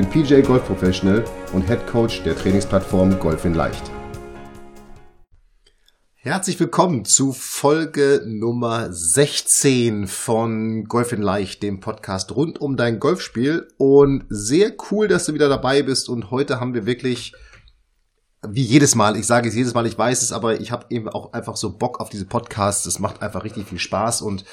[0.00, 3.82] bin PJ Golf Professional und Head Coach der Trainingsplattform Golf in Leicht.
[6.14, 12.98] Herzlich willkommen zu Folge Nummer 16 von Golf in Leicht, dem Podcast rund um dein
[12.98, 13.68] Golfspiel.
[13.76, 16.08] Und sehr cool, dass du wieder dabei bist.
[16.08, 17.34] Und heute haben wir wirklich,
[18.48, 21.10] wie jedes Mal, ich sage es jedes Mal, ich weiß es, aber ich habe eben
[21.10, 22.86] auch einfach so Bock auf diese Podcasts.
[22.86, 24.22] Es macht einfach richtig viel Spaß.
[24.22, 24.46] Und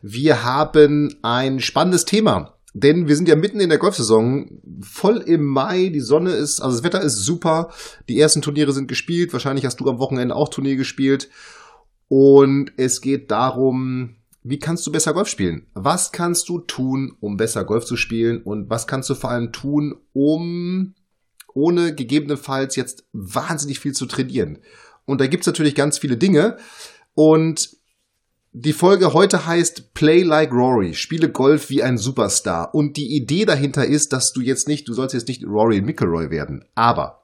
[0.00, 2.55] wir haben ein spannendes Thema.
[2.78, 6.76] Denn wir sind ja mitten in der Golfsaison, voll im Mai, die Sonne ist, also
[6.76, 7.70] das Wetter ist super,
[8.06, 11.30] die ersten Turniere sind gespielt, wahrscheinlich hast du am Wochenende auch Turnier gespielt.
[12.08, 15.68] Und es geht darum, wie kannst du besser Golf spielen?
[15.72, 18.42] Was kannst du tun, um besser Golf zu spielen?
[18.42, 20.94] Und was kannst du vor allem tun, um
[21.54, 24.58] ohne gegebenenfalls jetzt wahnsinnig viel zu trainieren?
[25.06, 26.58] Und da gibt's natürlich ganz viele Dinge.
[27.14, 27.70] Und
[28.58, 32.74] die Folge heute heißt Play like Rory, spiele Golf wie ein Superstar.
[32.74, 36.30] Und die Idee dahinter ist, dass du jetzt nicht, du sollst jetzt nicht Rory McIlroy
[36.30, 37.22] werden, aber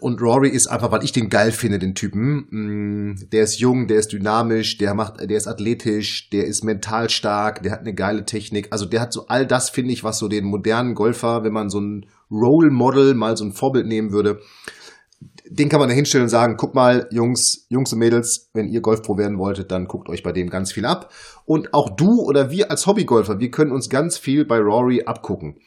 [0.00, 2.46] und Rory ist einfach, weil ich den geil finde, den Typen.
[2.50, 7.10] Mm, der ist jung, der ist dynamisch, der macht, der ist athletisch, der ist mental
[7.10, 8.68] stark, der hat eine geile Technik.
[8.70, 11.68] Also der hat so all das, finde ich, was so den modernen Golfer, wenn man
[11.68, 14.40] so ein Role Model mal so ein Vorbild nehmen würde,
[15.46, 18.80] den kann man da hinstellen und sagen, guck mal, Jungs, Jungs und Mädels, wenn ihr
[18.80, 21.12] Golfpro werden wolltet, dann guckt euch bei dem ganz viel ab.
[21.44, 25.60] Und auch du oder wir als Hobbygolfer, wir können uns ganz viel bei Rory abgucken.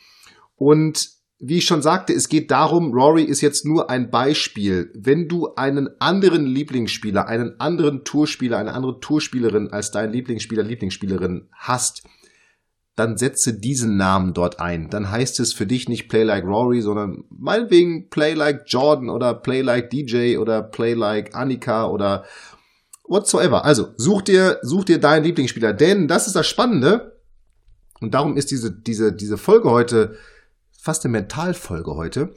[0.56, 4.92] Und wie ich schon sagte, es geht darum, Rory ist jetzt nur ein Beispiel.
[4.96, 11.50] Wenn du einen anderen Lieblingsspieler, einen anderen Tourspieler, eine andere Tourspielerin als dein Lieblingsspieler, Lieblingsspielerin
[11.52, 12.04] hast,
[12.98, 14.90] dann setze diesen Namen dort ein.
[14.90, 19.36] Dann heißt es für dich nicht Play Like Rory, sondern meinetwegen Play Like Jordan oder
[19.36, 22.26] Play Like DJ oder Play Like Annika oder
[23.04, 23.64] whatsoever.
[23.64, 27.22] Also such dir, such dir deinen Lieblingsspieler, denn das ist das Spannende.
[28.00, 30.18] Und darum ist diese, diese, diese Folge heute
[30.72, 32.34] fast eine Mentalfolge heute.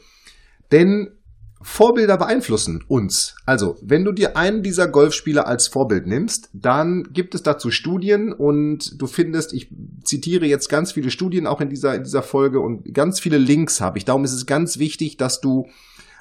[0.73, 1.20] Denn
[1.63, 3.35] Vorbilder beeinflussen uns.
[3.45, 8.33] Also, wenn du dir einen dieser Golfspieler als Vorbild nimmst, dann gibt es dazu Studien
[8.33, 9.71] und du findest, ich
[10.03, 13.83] zitiere jetzt ganz viele Studien auch in dieser, in dieser Folge und ganz viele Links
[13.83, 14.07] habe ich.
[14.07, 15.67] Darum ist es ganz wichtig, dass du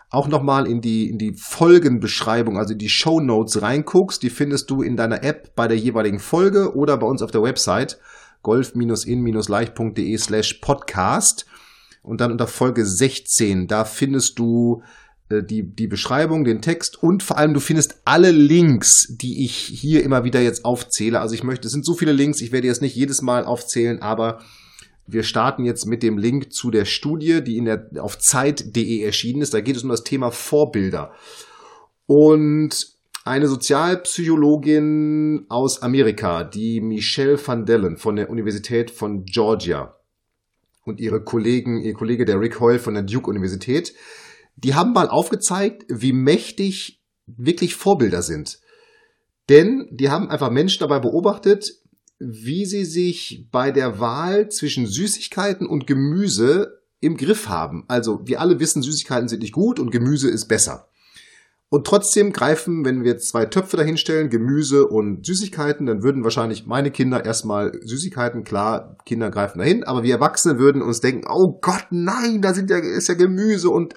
[0.09, 4.21] auch nochmal in die, in die Folgenbeschreibung, also in die Show Notes reinguckst.
[4.21, 7.43] Die findest du in deiner App bei der jeweiligen Folge oder bei uns auf der
[7.43, 7.99] Website
[8.41, 11.45] golf-in-leicht.de slash podcast.
[12.01, 14.81] Und dann unter Folge 16, da findest du
[15.29, 20.03] die, die Beschreibung, den Text und vor allem du findest alle Links, die ich hier
[20.03, 21.19] immer wieder jetzt aufzähle.
[21.19, 24.01] Also ich möchte, es sind so viele Links, ich werde jetzt nicht jedes Mal aufzählen,
[24.01, 24.39] aber
[25.05, 29.41] wir starten jetzt mit dem Link zu der Studie, die in der, auf Zeit.de erschienen
[29.41, 29.53] ist.
[29.53, 31.13] Da geht es um das Thema Vorbilder.
[32.05, 32.87] Und
[33.25, 39.95] eine Sozialpsychologin aus Amerika, die Michelle van Dellen von der Universität von Georgia
[40.85, 43.93] und ihre Kollegen, ihr Kollege der Rick Hoyle von der Duke Universität,
[44.63, 48.59] die haben mal aufgezeigt, wie mächtig wirklich Vorbilder sind.
[49.47, 51.81] Denn die haben einfach Menschen dabei beobachtet,
[52.19, 57.85] wie sie sich bei der Wahl zwischen Süßigkeiten und Gemüse im Griff haben.
[57.87, 60.89] Also wir alle wissen, Süßigkeiten sind nicht gut und Gemüse ist besser.
[61.69, 66.89] Und trotzdem greifen, wenn wir zwei Töpfe dahinstellen, Gemüse und Süßigkeiten, dann würden wahrscheinlich meine
[66.89, 71.85] Kinder erstmal Süßigkeiten, klar, Kinder greifen dahin, aber wir Erwachsene würden uns denken, oh Gott,
[71.91, 73.93] nein, da sind ja, ist ja Gemüse und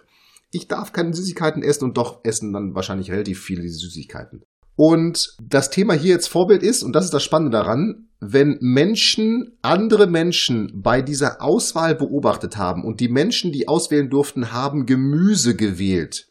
[0.53, 4.45] ich darf keine Süßigkeiten essen und doch essen dann wahrscheinlich relativ viele Süßigkeiten.
[4.77, 9.59] Und das Thema hier jetzt Vorbild ist, und das ist das Spannende daran, wenn Menschen
[9.63, 15.57] andere Menschen bei dieser Auswahl beobachtet haben und die Menschen, die auswählen durften, haben Gemüse
[15.57, 16.29] gewählt,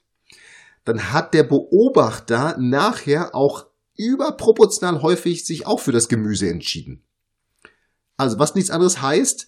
[0.86, 3.68] dann hat der Beobachter nachher auch
[3.98, 7.04] überproportional häufig sich auch für das Gemüse entschieden.
[8.18, 9.48] Also was nichts anderes heißt,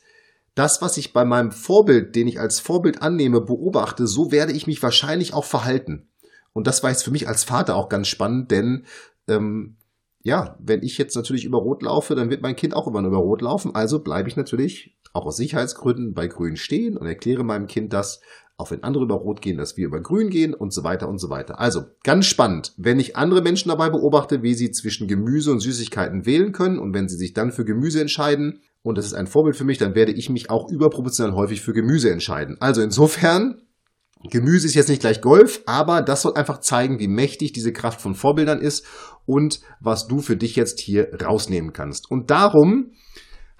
[0.55, 4.67] das, was ich bei meinem Vorbild, den ich als Vorbild annehme, beobachte, so werde ich
[4.67, 6.07] mich wahrscheinlich auch verhalten.
[6.53, 8.85] Und das war jetzt für mich als Vater auch ganz spannend, denn
[9.27, 9.77] ähm,
[10.21, 13.11] ja, wenn ich jetzt natürlich über Rot laufe, dann wird mein Kind auch immer nur
[13.11, 13.75] über Rot laufen.
[13.75, 18.21] Also bleibe ich natürlich auch aus Sicherheitsgründen bei Grün stehen und erkläre meinem Kind das,
[18.57, 21.19] auch wenn andere über Rot gehen, dass wir über Grün gehen und so weiter und
[21.19, 21.59] so weiter.
[21.59, 26.25] Also ganz spannend, wenn ich andere Menschen dabei beobachte, wie sie zwischen Gemüse und Süßigkeiten
[26.25, 29.55] wählen können und wenn sie sich dann für Gemüse entscheiden, und das ist ein Vorbild
[29.55, 32.57] für mich, dann werde ich mich auch überproportional häufig für Gemüse entscheiden.
[32.59, 33.61] Also insofern
[34.29, 38.01] Gemüse ist jetzt nicht gleich Golf, aber das soll einfach zeigen, wie mächtig diese Kraft
[38.01, 38.85] von Vorbildern ist
[39.25, 42.09] und was du für dich jetzt hier rausnehmen kannst.
[42.09, 42.91] Und darum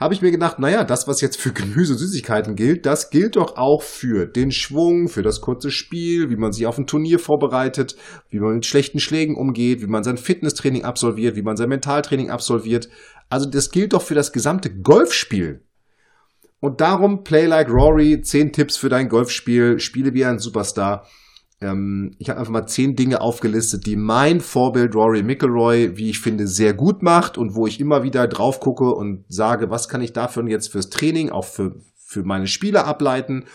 [0.03, 3.37] habe ich mir gedacht, naja, das, was jetzt für Gemüse und Süßigkeiten gilt, das gilt
[3.37, 7.19] doch auch für den Schwung, für das kurze Spiel, wie man sich auf ein Turnier
[7.19, 7.95] vorbereitet,
[8.29, 12.29] wie man mit schlechten Schlägen umgeht, wie man sein Fitnesstraining absolviert, wie man sein Mentaltraining
[12.29, 12.89] absolviert.
[13.29, 15.63] Also das gilt doch für das gesamte Golfspiel.
[16.59, 21.07] Und darum Play Like Rory, zehn Tipps für dein Golfspiel, spiele wie ein Superstar.
[21.63, 26.19] Ähm, ich habe einfach mal zehn Dinge aufgelistet, die mein Vorbild Rory McIlroy, wie ich
[26.19, 30.01] finde, sehr gut macht und wo ich immer wieder drauf gucke und sage, was kann
[30.01, 33.45] ich dafür jetzt fürs Training, auch für, für meine Spieler ableiten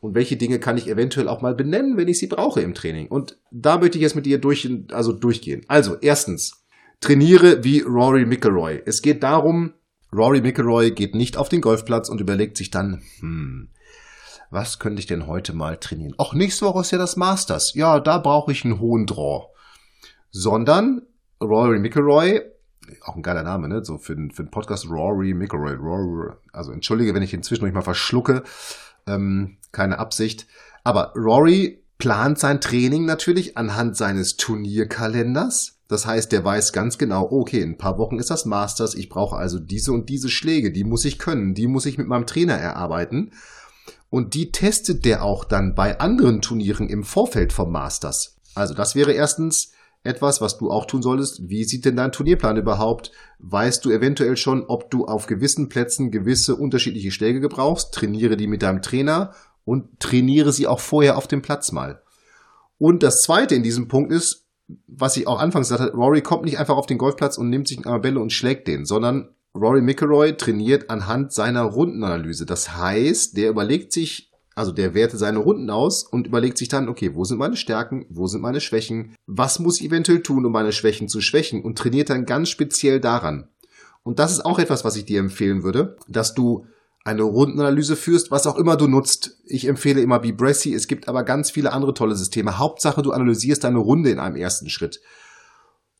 [0.00, 3.08] und welche Dinge kann ich eventuell auch mal benennen, wenn ich sie brauche im Training.
[3.08, 5.62] Und da möchte ich jetzt mit dir durch, also durchgehen.
[5.66, 6.66] Also, erstens,
[7.00, 8.82] trainiere wie Rory McIlroy.
[8.84, 9.72] Es geht darum,
[10.12, 13.70] Rory McIlroy geht nicht auf den Golfplatz und überlegt sich dann, hm,
[14.54, 16.14] was könnte ich denn heute mal trainieren?
[16.16, 17.74] Ach, nächste Woche ist ja das Masters.
[17.74, 19.48] Ja, da brauche ich einen hohen Draw.
[20.30, 21.02] Sondern
[21.42, 22.40] Rory McIlroy,
[23.02, 23.84] auch ein geiler Name, ne?
[23.84, 25.74] So für, den, für den Podcast Rory McIlroy.
[25.74, 28.44] Rory, also entschuldige, wenn ich inzwischen mal verschlucke.
[29.06, 30.46] Ähm, keine Absicht.
[30.84, 37.30] Aber Rory plant sein Training natürlich anhand seines Turnierkalenders das heißt, der weiß ganz genau,
[37.30, 40.72] okay, in ein paar Wochen ist das Masters, ich brauche also diese und diese Schläge,
[40.72, 43.32] die muss ich können, die muss ich mit meinem Trainer erarbeiten.
[44.14, 48.36] Und die testet der auch dann bei anderen Turnieren im Vorfeld vom Masters.
[48.54, 49.72] Also das wäre erstens
[50.04, 51.48] etwas, was du auch tun solltest.
[51.48, 53.10] Wie sieht denn dein Turnierplan überhaupt?
[53.40, 57.92] Weißt du eventuell schon, ob du auf gewissen Plätzen gewisse unterschiedliche Schläge gebrauchst?
[57.92, 59.34] Trainiere die mit deinem Trainer
[59.64, 62.00] und trainiere sie auch vorher auf dem Platz mal.
[62.78, 64.46] Und das zweite in diesem Punkt ist,
[64.86, 67.66] was ich auch anfangs gesagt habe, Rory kommt nicht einfach auf den Golfplatz und nimmt
[67.66, 72.44] sich eine Bälle und schlägt den, sondern Rory McIlroy trainiert anhand seiner Rundenanalyse.
[72.44, 76.88] Das heißt, der überlegt sich, also der wertet seine Runden aus und überlegt sich dann,
[76.88, 80.52] okay, wo sind meine Stärken, wo sind meine Schwächen, was muss ich eventuell tun, um
[80.52, 83.48] meine Schwächen zu schwächen und trainiert dann ganz speziell daran.
[84.02, 86.66] Und das ist auch etwas, was ich dir empfehlen würde, dass du
[87.04, 89.38] eine Rundenanalyse führst, was auch immer du nutzt.
[89.44, 90.74] Ich empfehle immer Bbressy.
[90.74, 92.58] Es gibt aber ganz viele andere tolle Systeme.
[92.58, 95.00] Hauptsache, du analysierst deine Runde in einem ersten Schritt.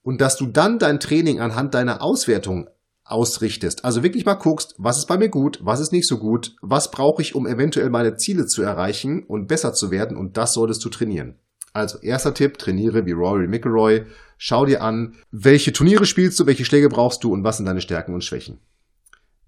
[0.02, 2.68] Und dass du dann dein Training anhand deiner Auswertung
[3.04, 3.84] ausrichtest.
[3.84, 6.90] Also wirklich mal guckst, was ist bei mir gut, was ist nicht so gut, was
[6.90, 10.84] brauche ich, um eventuell meine Ziele zu erreichen und besser zu werden und das solltest
[10.84, 11.36] du trainieren.
[11.74, 14.06] Also erster Tipp, trainiere wie Rory McIlroy.
[14.38, 17.80] Schau dir an, welche Turniere spielst du, welche Schläge brauchst du und was sind deine
[17.80, 18.58] Stärken und Schwächen.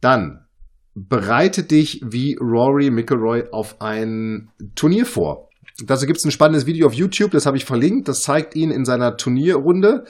[0.00, 0.44] Dann
[0.94, 5.50] bereite dich wie Rory McIlroy auf ein Turnier vor.
[5.84, 8.08] Dazu gibt es ein spannendes Video auf YouTube, das habe ich verlinkt.
[8.08, 10.04] Das zeigt ihn in seiner Turnierrunde.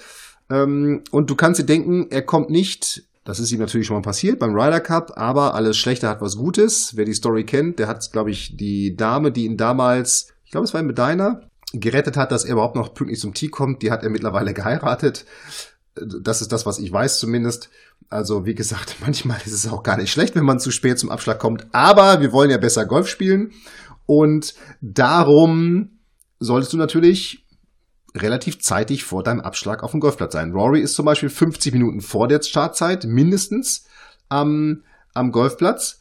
[0.48, 4.02] Ähm, und du kannst dir denken, er kommt nicht, das ist ihm natürlich schon mal
[4.02, 6.92] passiert beim Ryder Cup, aber alles Schlechte hat was Gutes.
[6.94, 10.64] Wer die Story kennt, der hat, glaube ich, die Dame, die ihn damals, ich glaube,
[10.64, 11.40] es war in Medina,
[11.72, 15.26] gerettet hat, dass er überhaupt noch pünktlich zum Tee kommt, die hat er mittlerweile geheiratet.
[15.96, 17.68] Das ist das, was ich weiß zumindest.
[18.08, 21.10] Also wie gesagt, manchmal ist es auch gar nicht schlecht, wenn man zu spät zum
[21.10, 21.66] Abschlag kommt.
[21.72, 23.50] Aber wir wollen ja besser Golf spielen.
[24.06, 25.98] Und darum
[26.38, 27.44] solltest du natürlich
[28.22, 30.52] relativ zeitig vor deinem Abschlag auf dem Golfplatz sein.
[30.52, 33.84] Rory ist zum Beispiel 50 Minuten vor der Startzeit mindestens
[34.28, 34.82] am,
[35.14, 36.00] am Golfplatz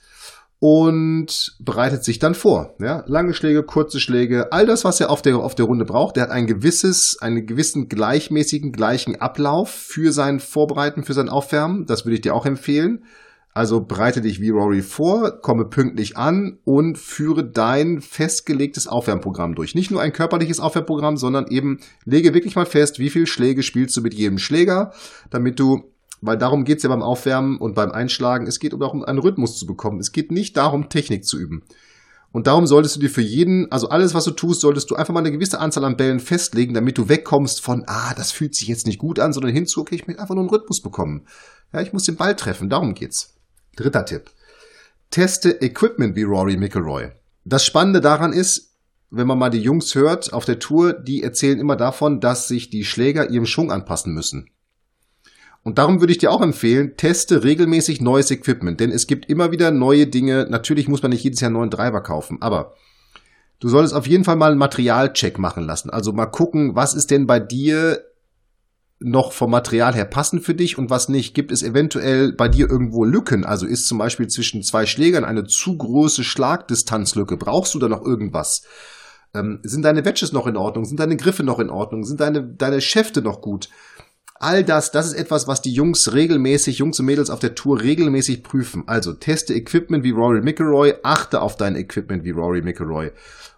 [0.59, 2.75] und bereitet sich dann vor.
[2.79, 3.03] Ja?
[3.07, 6.15] Lange Schläge, kurze Schläge, all das, was er auf der, auf der Runde braucht.
[6.15, 11.85] Der hat ein gewisses, einen gewissen gleichmäßigen, gleichen Ablauf für sein Vorbereiten, für sein Aufwärmen.
[11.85, 13.03] Das würde ich dir auch empfehlen.
[13.55, 19.75] Also bereite dich wie Rory vor, komme pünktlich an und führe dein festgelegtes Aufwärmprogramm durch.
[19.75, 23.95] Nicht nur ein körperliches Aufwärmprogramm, sondern eben lege wirklich mal fest, wie viele Schläge spielst
[23.95, 24.91] du mit jedem Schläger,
[25.29, 25.85] damit du
[26.21, 28.47] weil darum geht's ja beim Aufwärmen und beim Einschlagen.
[28.47, 29.99] Es geht darum, einen Rhythmus zu bekommen.
[29.99, 31.63] Es geht nicht darum, Technik zu üben.
[32.31, 35.13] Und darum solltest du dir für jeden, also alles, was du tust, solltest du einfach
[35.13, 38.67] mal eine gewisse Anzahl an Bällen festlegen, damit du wegkommst von, ah, das fühlt sich
[38.67, 41.27] jetzt nicht gut an, sondern hinzu, okay, ich möchte einfach nur einen Rhythmus bekommen.
[41.71, 43.34] Ja, ich muss den Ball treffen, darum geht's.
[43.75, 44.31] Dritter Tipp.
[45.11, 47.09] Teste Equipment wie Rory McIlroy.
[47.43, 48.73] Das Spannende daran ist,
[49.11, 52.69] wenn man mal die Jungs hört auf der Tour, die erzählen immer davon, dass sich
[52.69, 54.49] die Schläger ihrem Schwung anpassen müssen.
[55.63, 59.51] Und darum würde ich dir auch empfehlen, teste regelmäßig neues Equipment, denn es gibt immer
[59.51, 60.45] wieder neue Dinge.
[60.49, 62.75] Natürlich muss man nicht jedes Jahr einen neuen Treiber kaufen, aber
[63.59, 65.89] du solltest auf jeden Fall mal einen Materialcheck machen lassen.
[65.89, 68.03] Also mal gucken, was ist denn bei dir
[68.99, 71.33] noch vom Material her passend für dich und was nicht.
[71.33, 73.43] Gibt es eventuell bei dir irgendwo Lücken?
[73.43, 77.37] Also ist zum Beispiel zwischen zwei Schlägern eine zu große Schlagdistanzlücke?
[77.37, 78.63] Brauchst du da noch irgendwas?
[79.33, 80.85] Ähm, sind deine Wedges noch in Ordnung?
[80.85, 82.05] Sind deine Griffe noch in Ordnung?
[82.05, 83.69] Sind deine, deine Schäfte noch gut?
[84.37, 87.81] All das, das ist etwas, was die Jungs regelmäßig, Jungs und Mädels auf der Tour
[87.81, 88.83] regelmäßig prüfen.
[88.85, 93.11] Also teste Equipment wie Rory McIlroy, achte auf dein Equipment wie Rory McIlroy.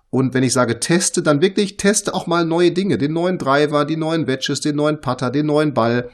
[0.09, 2.97] Und wenn ich sage teste, dann wirklich teste auch mal neue Dinge.
[2.97, 6.09] Den neuen Driver, die neuen Wedges, den neuen Putter, den neuen Ball.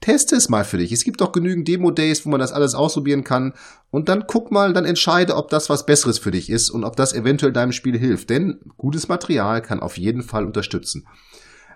[0.00, 0.92] Teste es mal für dich.
[0.92, 3.54] Es gibt doch genügend Demo-Days, wo man das alles ausprobieren kann.
[3.90, 6.96] Und dann guck mal, dann entscheide, ob das was Besseres für dich ist und ob
[6.96, 8.30] das eventuell deinem Spiel hilft.
[8.30, 11.06] Denn gutes Material kann auf jeden Fall unterstützen.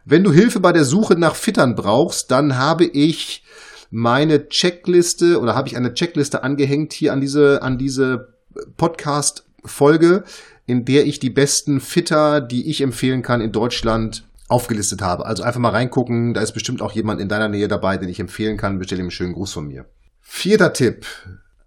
[0.04, 3.44] Wenn du Hilfe bei der Suche nach Fittern brauchst, dann habe ich
[3.90, 8.34] meine Checkliste oder habe ich eine Checkliste angehängt hier an diese, an diese
[8.76, 10.24] Podcast-Folge,
[10.66, 15.26] in der ich die besten Fitter, die ich empfehlen kann in Deutschland, aufgelistet habe.
[15.26, 18.20] Also einfach mal reingucken, da ist bestimmt auch jemand in deiner Nähe dabei, den ich
[18.20, 18.78] empfehlen kann.
[18.78, 19.86] Bestell ihm einen schönen Gruß von mir.
[20.20, 21.06] Vierter Tipp.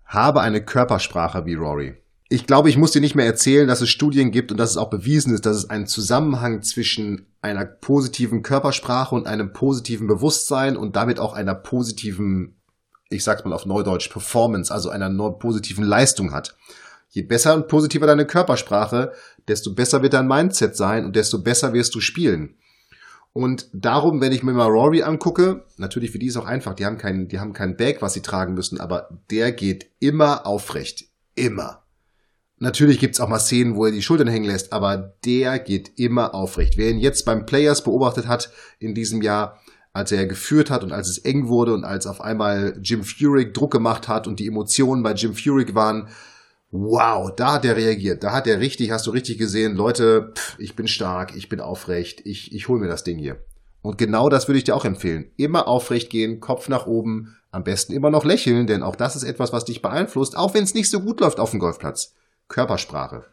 [0.06, 1.96] Habe eine Körpersprache wie Rory.
[2.30, 4.78] Ich glaube, ich muss dir nicht mehr erzählen, dass es Studien gibt und dass es
[4.78, 10.78] auch bewiesen ist, dass es einen Zusammenhang zwischen einer positiven Körpersprache und einem positiven Bewusstsein
[10.78, 12.56] und damit auch einer positiven,
[13.10, 16.56] ich sag's mal auf Neudeutsch, Performance, also einer positiven Leistung hat.
[17.16, 19.14] Je besser und positiver deine Körpersprache,
[19.48, 22.58] desto besser wird dein Mindset sein und desto besser wirst du spielen.
[23.32, 26.86] Und darum, wenn ich mir mal Rory angucke, natürlich für die ist auch einfach, die
[26.86, 31.06] haben keinen, die haben keinen Bag, was sie tragen müssen, aber der geht immer aufrecht.
[31.36, 31.84] Immer.
[32.58, 36.36] Natürlich gibt's auch mal Szenen, wo er die Schultern hängen lässt, aber der geht immer
[36.36, 36.76] aufrecht.
[36.76, 39.62] Wer ihn jetzt beim Players beobachtet hat in diesem Jahr,
[39.94, 43.54] als er geführt hat und als es eng wurde und als auf einmal Jim Furyk
[43.54, 46.10] Druck gemacht hat und die Emotionen bei Jim Furyk waren,
[46.82, 48.24] wow, da hat er reagiert.
[48.24, 51.60] Da hat er richtig, hast du richtig gesehen, Leute, pff, ich bin stark, ich bin
[51.60, 53.38] aufrecht, ich, ich hole mir das Ding hier.
[53.82, 55.32] Und genau das würde ich dir auch empfehlen.
[55.38, 59.24] Immer aufrecht gehen, Kopf nach oben, am besten immer noch lächeln, denn auch das ist
[59.24, 62.14] etwas, was dich beeinflusst, auch wenn es nicht so gut läuft auf dem Golfplatz.
[62.48, 63.26] Körpersprache.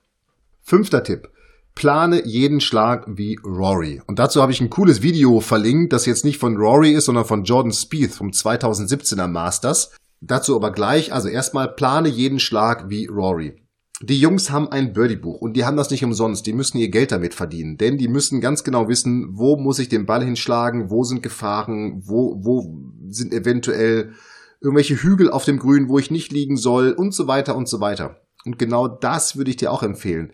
[0.63, 1.29] Fünfter Tipp.
[1.75, 4.03] Plane jeden Schlag wie Rory.
[4.07, 7.25] Und dazu habe ich ein cooles Video verlinkt, das jetzt nicht von Rory ist, sondern
[7.25, 9.91] von Jordan Spieth vom 2017er Masters.
[10.25, 13.57] Dazu aber gleich, also erstmal plane jeden Schlag wie Rory.
[14.01, 16.47] Die Jungs haben ein Birdie-Buch und die haben das nicht umsonst.
[16.47, 19.89] Die müssen ihr Geld damit verdienen, denn die müssen ganz genau wissen, wo muss ich
[19.89, 24.13] den Ball hinschlagen, wo sind Gefahren, wo, wo sind eventuell
[24.61, 27.81] irgendwelche Hügel auf dem Grün, wo ich nicht liegen soll und so weiter und so
[27.81, 28.21] weiter.
[28.45, 30.33] Und genau das würde ich dir auch empfehlen.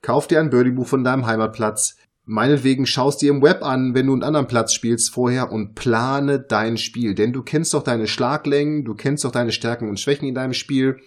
[0.00, 4.14] Kauf dir ein Birdie-Buch von deinem Heimatplatz, Meinetwegen schaust dir im Web an, wenn du
[4.14, 7.14] einen anderen Platz spielst vorher und plane dein Spiel.
[7.14, 10.54] Denn du kennst doch deine Schlaglängen, du kennst doch deine Stärken und Schwächen in deinem
[10.54, 11.00] Spiel.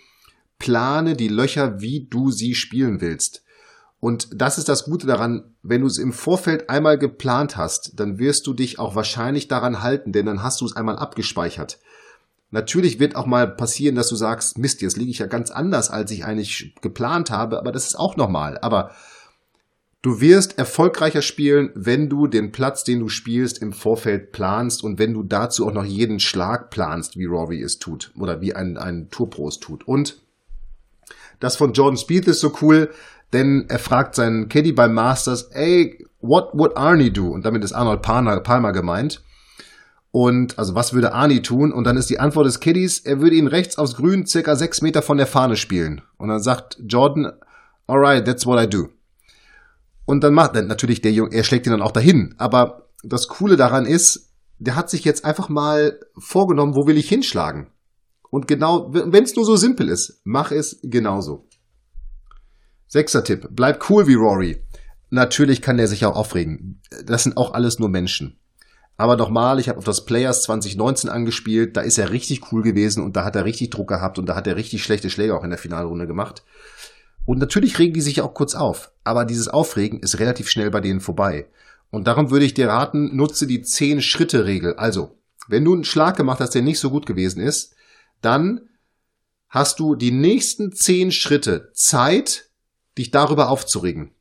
[0.60, 3.44] Plane die Löcher, wie du sie spielen willst.
[4.00, 8.20] Und das ist das Gute daran, wenn du es im Vorfeld einmal geplant hast, dann
[8.20, 11.80] wirst du dich auch wahrscheinlich daran halten, denn dann hast du es einmal abgespeichert.
[12.52, 15.90] Natürlich wird auch mal passieren, dass du sagst, Mist, jetzt liege ich ja ganz anders,
[15.90, 18.60] als ich eigentlich geplant habe, aber das ist auch normal.
[18.60, 18.92] Aber
[20.08, 25.00] Du wirst erfolgreicher spielen, wenn du den Platz, den du spielst, im Vorfeld planst und
[25.00, 28.78] wenn du dazu auch noch jeden Schlag planst, wie Rory es tut oder wie ein,
[28.78, 29.86] ein Tourpro es tut.
[29.86, 30.22] Und
[31.42, 32.90] das von Jordan Speed ist so cool,
[33.34, 37.28] denn er fragt seinen Caddy beim Masters, ey, what would Arnie do?
[37.28, 39.22] Und damit ist Arnold Palmer, gemeint.
[40.12, 41.74] Und also was würde Arnie tun?
[41.74, 44.82] Und dann ist die Antwort des Caddies, er würde ihn rechts aufs Grün circa sechs
[44.82, 46.02] Meter von der Fahne spielen.
[46.16, 47.34] Und dann sagt Jordan,
[47.88, 48.88] alright, that's what I do.
[50.08, 52.34] Und dann macht natürlich der Junge, er schlägt ihn dann auch dahin.
[52.38, 57.10] Aber das Coole daran ist, der hat sich jetzt einfach mal vorgenommen, wo will ich
[57.10, 57.68] hinschlagen?
[58.30, 61.50] Und genau, wenn es nur so simpel ist, mach es genauso.
[62.88, 64.64] Sechster Tipp, bleib cool wie Rory.
[65.10, 66.82] Natürlich kann der sich auch aufregen.
[67.06, 68.40] Das sind auch alles nur Menschen.
[68.96, 73.04] Aber nochmal, ich habe auf das Players 2019 angespielt, da ist er richtig cool gewesen
[73.04, 75.44] und da hat er richtig Druck gehabt und da hat er richtig schlechte Schläge auch
[75.44, 76.44] in der Finalrunde gemacht.
[77.28, 80.80] Und natürlich regen die sich auch kurz auf, aber dieses Aufregen ist relativ schnell bei
[80.80, 81.50] denen vorbei.
[81.90, 84.76] Und darum würde ich dir raten, nutze die 10-Schritte-Regel.
[84.76, 85.18] Also,
[85.50, 87.76] wenn du einen Schlag gemacht hast, der nicht so gut gewesen ist,
[88.22, 88.62] dann
[89.50, 92.50] hast du die nächsten 10 Schritte Zeit,
[92.98, 94.12] dich darüber aufzuregen.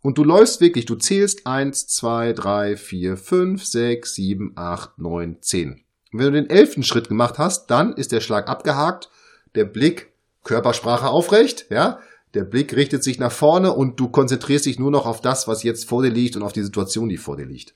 [0.00, 5.36] Und du läufst wirklich, du zählst 1, 2, 3, 4, 5, 6, 7, 8, 9,
[5.42, 5.70] 10.
[5.70, 9.10] Und wenn du den elften Schritt gemacht hast, dann ist der Schlag abgehakt,
[9.54, 11.98] der Blick, Körpersprache aufrecht, ja,
[12.34, 15.62] der Blick richtet sich nach vorne und du konzentrierst dich nur noch auf das, was
[15.62, 17.74] jetzt vor dir liegt und auf die Situation, die vor dir liegt.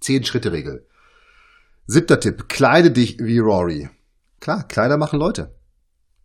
[0.00, 0.86] Zehn Schritte Regel.
[1.86, 2.48] Siebter Tipp.
[2.48, 3.90] Kleide dich wie Rory.
[4.40, 5.54] Klar, Kleider machen Leute.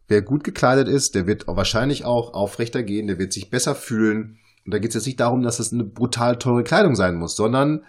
[0.07, 4.39] Wer gut gekleidet ist, der wird wahrscheinlich auch aufrechter gehen, der wird sich besser fühlen.
[4.65, 7.35] Und da geht es jetzt nicht darum, dass es eine brutal teure Kleidung sein muss,
[7.35, 7.85] sondern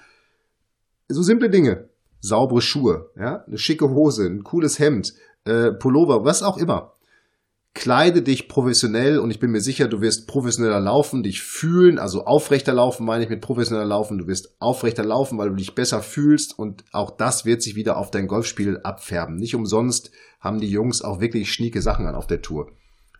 [1.08, 1.88] so simple Dinge.
[2.20, 6.94] Saubere Schuhe, ja, eine schicke Hose, ein cooles Hemd, äh, Pullover, was auch immer
[7.74, 12.24] kleide dich professionell und ich bin mir sicher, du wirst professioneller laufen, dich fühlen, also
[12.24, 16.02] aufrechter laufen meine ich mit professioneller laufen, du wirst aufrechter laufen, weil du dich besser
[16.02, 19.36] fühlst und auch das wird sich wieder auf dein Golfspiel abfärben.
[19.36, 20.10] Nicht umsonst
[20.40, 22.72] haben die Jungs auch wirklich schnieke Sachen an auf der Tour.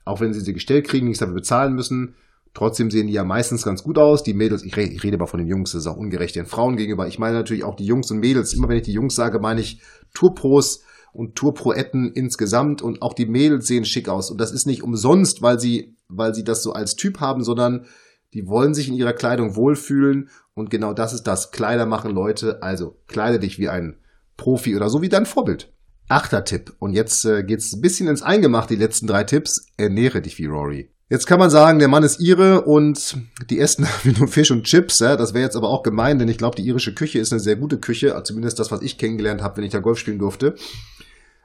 [0.04, 2.14] Auch wenn sie sie gestellt kriegen, nichts dafür bezahlen müssen,
[2.52, 4.24] Trotzdem sehen die ja meistens ganz gut aus.
[4.24, 6.46] Die Mädels, ich rede, ich rede mal von den Jungs, das ist auch ungerecht den
[6.46, 7.06] Frauen gegenüber.
[7.06, 8.52] Ich meine natürlich auch die Jungs und Mädels.
[8.54, 9.80] Immer wenn ich die Jungs sage, meine ich
[10.14, 14.30] Tourpros und Tourproetten insgesamt und auch die Mädels sehen schick aus.
[14.30, 17.86] Und das ist nicht umsonst, weil sie, weil sie das so als Typ haben, sondern
[18.32, 20.28] die wollen sich in ihrer Kleidung wohlfühlen.
[20.54, 21.50] Und genau das ist das.
[21.50, 22.62] Kleider machen Leute.
[22.62, 23.96] Also kleide dich wie ein
[24.36, 25.72] Profi oder so wie dein Vorbild.
[26.08, 26.74] Achter Tipp.
[26.78, 29.66] Und jetzt äh, geht's ein bisschen ins Eingemachte, die letzten drei Tipps.
[29.76, 30.90] Ernähre dich wie Rory.
[31.08, 33.16] Jetzt kann man sagen, der Mann ist Ire und
[33.48, 35.00] die essen wie nur Fisch und Chips.
[35.00, 35.16] Ja?
[35.16, 37.56] Das wäre jetzt aber auch gemein, denn ich glaube, die irische Küche ist eine sehr
[37.56, 40.54] gute Küche, zumindest das, was ich kennengelernt habe, wenn ich da Golf spielen durfte.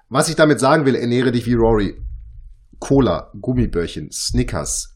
[0.10, 2.00] Was ich damit sagen will, ernähre dich wie Rory.
[2.80, 4.96] Cola, Gummibärchen, Snickers,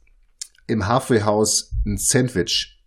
[0.67, 2.79] im Halfway-Haus ein Sandwich,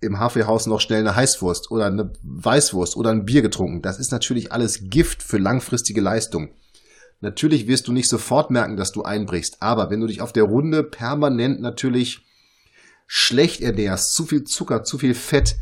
[0.00, 3.80] im Halfway-Haus noch schnell eine Heißwurst oder eine Weißwurst oder ein Bier getrunken.
[3.80, 6.50] Das ist natürlich alles Gift für langfristige Leistung.
[7.20, 10.42] Natürlich wirst du nicht sofort merken, dass du einbrichst, aber wenn du dich auf der
[10.42, 12.26] Runde permanent natürlich
[13.06, 15.56] schlecht ernährst, zu viel Zucker, zu viel Fett,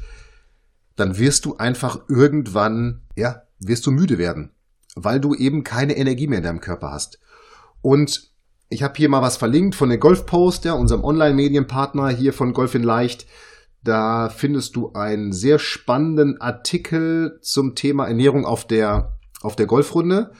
[0.96, 4.50] dann wirst du einfach irgendwann, ja, wirst du müde werden,
[4.94, 7.18] weil du eben keine Energie mehr in deinem Körper hast.
[7.80, 8.30] Und
[8.68, 12.74] ich habe hier mal was verlinkt von der Golfpost, ja, unserem Online-Medienpartner hier von Golf
[12.74, 13.26] in Leicht.
[13.84, 20.32] Da findest du einen sehr spannenden Artikel zum Thema Ernährung auf der, auf der Golfrunde.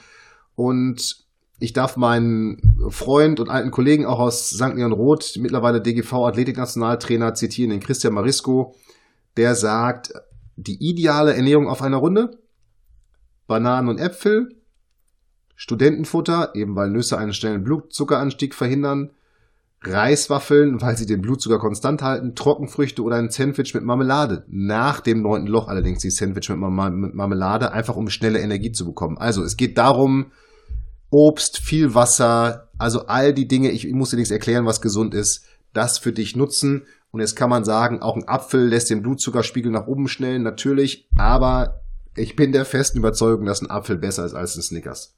[0.55, 1.23] Und
[1.59, 4.73] ich darf meinen Freund und alten Kollegen auch aus St.
[4.75, 8.75] Leon Roth, mittlerweile DGV Athletiknationaltrainer, zitieren, den Christian Marisco,
[9.37, 10.13] der sagt,
[10.55, 12.39] die ideale Ernährung auf einer Runde,
[13.53, 14.49] Bananen und Äpfel,
[15.55, 19.11] Studentenfutter, eben weil Nüsse einen schnellen Blutzuckeranstieg verhindern,
[19.83, 24.43] Reiswaffeln, weil sie den Blutzucker konstant halten, Trockenfrüchte oder ein Sandwich mit Marmelade.
[24.47, 29.19] Nach dem neunten Loch allerdings die Sandwich mit Marmelade, einfach um schnelle Energie zu bekommen.
[29.19, 30.31] Also es geht darum,
[31.11, 35.13] Obst, viel Wasser, also all die Dinge, ich, ich muss dir nichts erklären, was gesund
[35.13, 36.87] ist, das für dich nutzen.
[37.11, 41.07] Und jetzt kann man sagen, auch ein Apfel lässt den Blutzuckerspiegel nach oben schnellen, natürlich,
[41.15, 41.82] aber
[42.15, 45.15] ich bin der festen Überzeugung, dass ein Apfel besser ist als ein Snickers.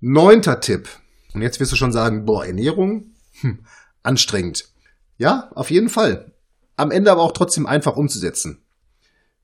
[0.00, 0.88] Neunter Tipp.
[1.34, 3.14] Und jetzt wirst du schon sagen, boah, Ernährung?
[3.40, 3.60] Hm,
[4.02, 4.68] anstrengend.
[5.18, 6.32] Ja, auf jeden Fall.
[6.76, 8.62] Am Ende aber auch trotzdem einfach umzusetzen.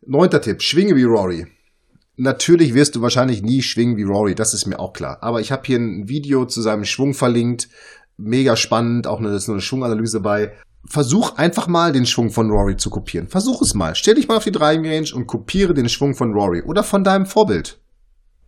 [0.05, 1.47] Neunter Tipp, schwinge wie Rory.
[2.17, 5.19] Natürlich wirst du wahrscheinlich nie schwingen wie Rory, das ist mir auch klar.
[5.23, 7.69] Aber ich habe hier ein Video zu seinem Schwung verlinkt.
[8.17, 10.53] Mega spannend, auch eine, eine Schwunganalyse bei.
[10.85, 13.29] Versuch einfach mal den Schwung von Rory zu kopieren.
[13.29, 13.95] Versuch es mal.
[13.95, 17.05] Stell dich mal auf die Driving Range und kopiere den Schwung von Rory oder von
[17.05, 17.81] deinem Vorbild.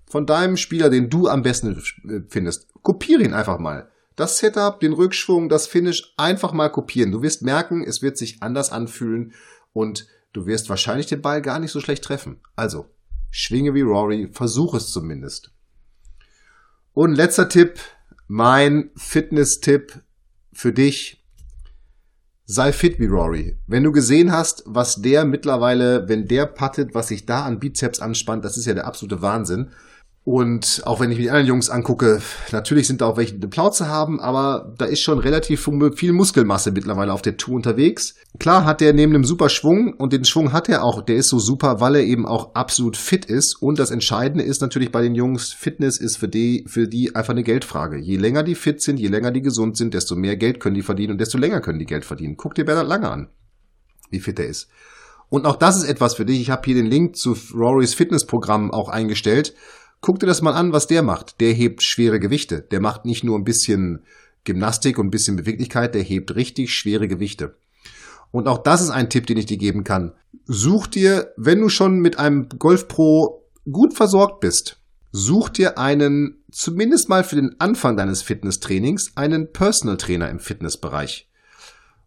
[0.06, 1.82] Von deinem Spieler, den du am besten
[2.28, 2.68] findest.
[2.82, 3.88] Kopiere ihn einfach mal.
[4.16, 7.10] Das Setup, den Rückschwung, das Finish einfach mal kopieren.
[7.10, 9.32] Du wirst merken, es wird sich anders anfühlen
[9.72, 12.40] und du wirst wahrscheinlich den Ball gar nicht so schlecht treffen.
[12.54, 12.86] Also,
[13.30, 15.50] schwinge wie Rory, versuch es zumindest.
[16.92, 17.80] Und letzter Tipp,
[18.28, 20.00] mein Fitness-Tipp
[20.52, 21.23] für dich.
[22.46, 23.56] Sei fit wie Rory.
[23.66, 28.00] Wenn du gesehen hast, was der mittlerweile, wenn der puttet, was sich da an Bizeps
[28.00, 29.70] anspannt, das ist ja der absolute Wahnsinn.
[30.24, 33.42] Und auch wenn ich mir die anderen Jungs angucke, natürlich sind da auch welche, die
[33.42, 38.14] eine Plauze haben, aber da ist schon relativ viel Muskelmasse mittlerweile auf der Tour unterwegs.
[38.38, 41.28] Klar hat der neben dem super Schwung und den Schwung hat er auch, der ist
[41.28, 43.60] so super, weil er eben auch absolut fit ist.
[43.60, 47.34] Und das Entscheidende ist natürlich bei den Jungs, Fitness ist für die, für die einfach
[47.34, 47.98] eine Geldfrage.
[47.98, 50.82] Je länger die fit sind, je länger die gesund sind, desto mehr Geld können die
[50.82, 52.38] verdienen und desto länger können die Geld verdienen.
[52.38, 53.28] Guck dir Bernhard Lange an,
[54.08, 54.68] wie fit er ist.
[55.28, 56.40] Und auch das ist etwas für dich.
[56.40, 59.54] Ich habe hier den Link zu Rorys Fitnessprogramm auch eingestellt
[60.00, 61.40] Guck dir das mal an, was der macht.
[61.40, 62.60] Der hebt schwere Gewichte.
[62.60, 64.04] Der macht nicht nur ein bisschen
[64.44, 67.54] Gymnastik und ein bisschen Beweglichkeit, der hebt richtig schwere Gewichte.
[68.30, 70.12] Und auch das ist ein Tipp, den ich dir geben kann.
[70.46, 74.78] Such dir, wenn du schon mit einem Golf Pro gut versorgt bist,
[75.12, 81.28] such dir einen, zumindest mal für den Anfang deines Fitnesstrainings, einen Personal Trainer im Fitnessbereich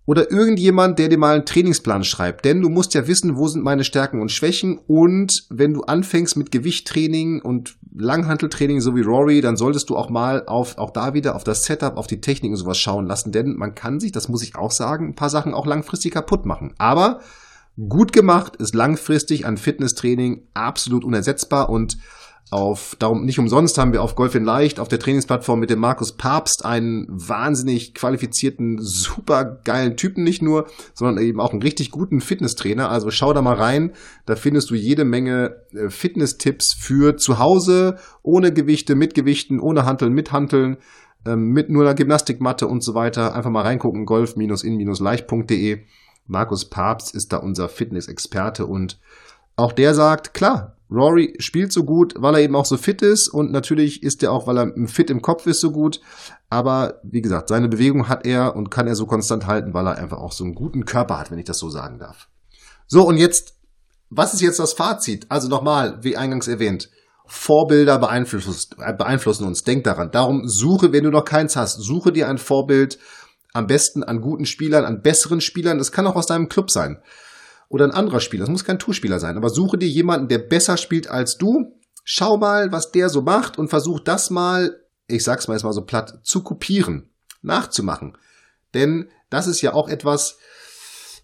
[0.08, 2.46] oder irgendjemand, der dir mal einen Trainingsplan schreibt.
[2.46, 4.80] Denn du musst ja wissen, wo sind meine Stärken und Schwächen.
[4.88, 10.10] Und wenn du anfängst mit Gewichttraining und Langhanteltraining, so wie Rory, dann solltest du auch
[10.10, 13.34] mal auf, auch da wieder auf das Setup, auf die Technik und sowas schauen lassen.
[13.34, 16.46] Denn man kann sich, das muss ich auch sagen, ein paar Sachen auch langfristig kaputt
[16.46, 16.74] machen.
[16.78, 17.20] Aber
[17.90, 21.98] gut gemacht ist langfristig an Fitnesstraining absolut unersetzbar und
[22.50, 25.80] auf, darum nicht umsonst haben wir auf Golf in Leicht auf der Trainingsplattform mit dem
[25.80, 31.92] Markus Papst einen wahnsinnig qualifizierten, super geilen Typen nicht nur, sondern eben auch einen richtig
[31.92, 32.90] guten Fitnesstrainer.
[32.90, 33.92] Also schau da mal rein,
[34.26, 39.86] da findest du jede Menge äh, Fitness-Tipps für zu Hause, ohne Gewichte, mit Gewichten, ohne
[39.86, 40.78] Hanteln, mit Hanteln,
[41.26, 43.36] ähm, mit nur einer Gymnastikmatte und so weiter.
[43.36, 45.80] Einfach mal reingucken, golf-in-leicht.de.
[46.28, 49.00] Markus Papst ist da unser Fitness-Experte und
[49.58, 53.28] auch der sagt, klar, Rory spielt so gut, weil er eben auch so fit ist
[53.28, 56.00] und natürlich ist er auch, weil er fit im Kopf ist, so gut.
[56.50, 59.98] Aber wie gesagt, seine Bewegung hat er und kann er so konstant halten, weil er
[59.98, 62.30] einfach auch so einen guten Körper hat, wenn ich das so sagen darf.
[62.88, 63.56] So, und jetzt,
[64.10, 65.26] was ist jetzt das Fazit?
[65.30, 66.90] Also nochmal, wie eingangs erwähnt,
[67.26, 69.66] Vorbilder beeinflussen, äh, beeinflussen uns.
[69.66, 70.12] Denk daran.
[70.12, 72.98] Darum suche, wenn du noch keins hast, suche dir ein Vorbild,
[73.52, 75.78] am besten an guten Spielern, an besseren Spielern.
[75.80, 77.02] Das kann auch aus deinem Club sein
[77.70, 78.44] oder ein anderer Spieler.
[78.44, 81.74] Das muss kein Tourspieler sein, aber suche dir jemanden, der besser spielt als du.
[82.04, 85.74] Schau mal, was der so macht und versuch das mal, ich sag's mal jetzt mal
[85.74, 87.10] so platt, zu kopieren,
[87.42, 88.18] nachzumachen.
[88.74, 90.38] Denn das ist ja auch etwas,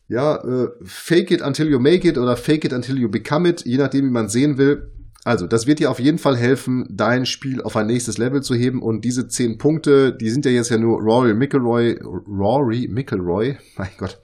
[0.07, 3.65] ja, äh, fake it until you make it oder fake it until you become it,
[3.65, 4.89] je nachdem, wie man sehen will.
[5.25, 8.55] Also, das wird dir auf jeden Fall helfen, dein Spiel auf ein nächstes Level zu
[8.55, 8.81] heben.
[8.81, 13.91] Und diese zehn Punkte, die sind ja jetzt ja nur Rory McIlroy, Rory McIlroy, mein
[13.97, 14.19] Gott,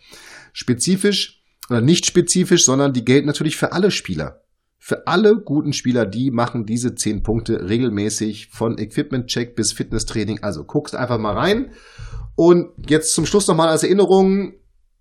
[0.52, 1.39] spezifisch
[1.70, 4.42] oder nicht spezifisch, sondern die gelten natürlich für alle Spieler.
[4.78, 10.40] Für alle guten Spieler, die machen diese zehn Punkte regelmäßig von Equipment-Check bis Fitnesstraining.
[10.42, 11.72] Also guckst einfach mal rein.
[12.36, 14.54] Und jetzt zum Schluss nochmal als Erinnerung,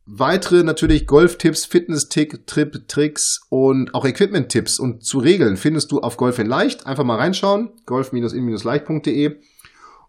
[0.04, 6.48] weitere natürlich Golf-Tipps, Fitness-Tricks und auch Equipment-Tipps und zu Regeln findest du auf Golf in
[6.48, 6.86] Leicht.
[6.86, 9.36] Einfach mal reinschauen, golf-in-leicht.de.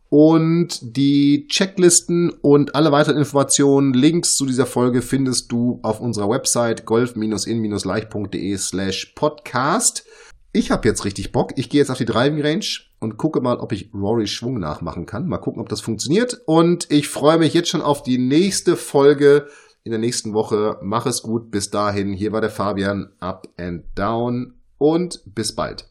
[0.10, 6.30] Und die Checklisten und alle weiteren Informationen, Links zu dieser Folge findest du auf unserer
[6.30, 10.06] Website golf-in-leicht.de slash podcast.
[10.52, 11.54] Ich habe jetzt richtig Bock.
[11.58, 12.66] Ich gehe jetzt auf die Driving Range
[13.00, 15.28] und gucke mal, ob ich Rory Schwung nachmachen kann.
[15.28, 16.42] Mal gucken, ob das funktioniert.
[16.48, 19.48] Und ich freue mich jetzt schon auf die nächste Folge
[19.84, 20.78] in der nächsten Woche.
[20.82, 21.52] Mach es gut.
[21.52, 22.14] Bis dahin.
[22.14, 23.12] Hier war der Fabian.
[23.20, 24.56] Up and down.
[24.80, 25.89] Und bis bald.